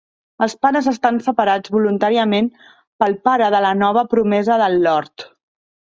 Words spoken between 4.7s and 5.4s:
Lord.